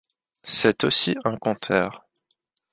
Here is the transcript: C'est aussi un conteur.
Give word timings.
C'est 0.41 0.83
aussi 0.83 1.15
un 1.25 1.35
conteur. 1.35 2.07